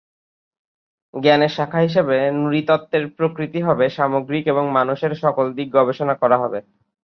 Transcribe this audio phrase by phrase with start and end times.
[1.13, 6.59] জ্ঞানের শাখা হিসেবে নৃতত্ত্বের প্রকৃতি হবে সামগ্রিক এবং মানুষের সকল দিক গবেষণা করা হবে।